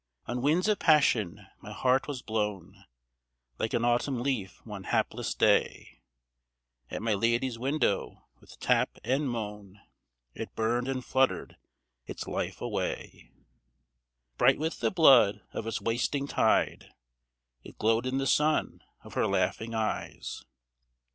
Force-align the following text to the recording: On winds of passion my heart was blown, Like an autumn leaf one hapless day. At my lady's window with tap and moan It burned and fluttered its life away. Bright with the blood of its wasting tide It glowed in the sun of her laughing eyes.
On 0.25 0.41
winds 0.41 0.67
of 0.67 0.79
passion 0.79 1.45
my 1.61 1.71
heart 1.71 2.07
was 2.07 2.23
blown, 2.23 2.85
Like 3.59 3.75
an 3.75 3.85
autumn 3.85 4.17
leaf 4.23 4.59
one 4.65 4.85
hapless 4.85 5.35
day. 5.35 6.01
At 6.89 7.03
my 7.03 7.13
lady's 7.13 7.59
window 7.59 8.25
with 8.39 8.59
tap 8.59 8.97
and 9.03 9.29
moan 9.29 9.79
It 10.33 10.55
burned 10.55 10.87
and 10.87 11.05
fluttered 11.05 11.55
its 12.07 12.25
life 12.27 12.61
away. 12.61 13.29
Bright 14.39 14.57
with 14.57 14.79
the 14.79 14.89
blood 14.89 15.41
of 15.53 15.67
its 15.67 15.79
wasting 15.81 16.25
tide 16.25 16.95
It 17.63 17.77
glowed 17.77 18.07
in 18.07 18.17
the 18.17 18.25
sun 18.25 18.81
of 19.03 19.13
her 19.13 19.27
laughing 19.27 19.75
eyes. 19.75 20.43